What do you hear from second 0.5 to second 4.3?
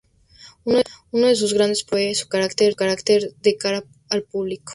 Uno de sus grandes problemas fue su carácter de cara al